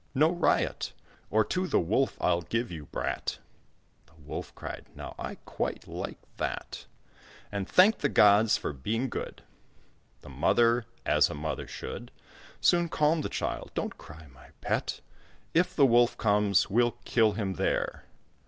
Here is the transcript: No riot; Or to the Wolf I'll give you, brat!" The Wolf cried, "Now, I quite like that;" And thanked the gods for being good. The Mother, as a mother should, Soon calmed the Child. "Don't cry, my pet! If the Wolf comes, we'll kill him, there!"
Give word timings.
No 0.15 0.31
riot; 0.31 0.93
Or 1.29 1.45
to 1.45 1.67
the 1.67 1.79
Wolf 1.79 2.17
I'll 2.19 2.41
give 2.41 2.71
you, 2.71 2.87
brat!" 2.87 3.37
The 4.07 4.15
Wolf 4.15 4.51
cried, 4.55 4.87
"Now, 4.95 5.13
I 5.19 5.35
quite 5.45 5.87
like 5.87 6.17
that;" 6.37 6.87
And 7.51 7.69
thanked 7.69 7.99
the 7.99 8.09
gods 8.09 8.57
for 8.57 8.73
being 8.73 9.09
good. 9.09 9.43
The 10.21 10.29
Mother, 10.29 10.87
as 11.05 11.29
a 11.29 11.35
mother 11.35 11.67
should, 11.67 12.09
Soon 12.59 12.89
calmed 12.89 13.21
the 13.23 13.29
Child. 13.29 13.69
"Don't 13.75 13.99
cry, 13.99 14.25
my 14.33 14.47
pet! 14.59 15.01
If 15.53 15.75
the 15.75 15.85
Wolf 15.85 16.17
comes, 16.17 16.67
we'll 16.67 16.97
kill 17.05 17.33
him, 17.33 17.53
there!" 17.53 18.05